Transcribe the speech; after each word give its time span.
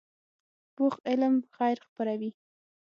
پوخ 0.75 0.93
علم 1.09 1.33
خیر 1.55 1.77
خپروي 1.85 2.29